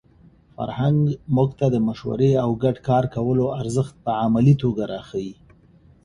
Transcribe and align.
فرهنګ 0.55 1.01
موږ 1.35 1.49
ته 1.59 1.65
د 1.73 1.77
مشورې 1.87 2.31
او 2.43 2.49
ګډ 2.63 2.75
کار 2.87 3.03
کولو 3.15 3.45
ارزښت 3.61 3.95
په 4.05 4.11
عملي 4.23 4.55
توګه 4.63 4.83
راښيي. 4.93 5.33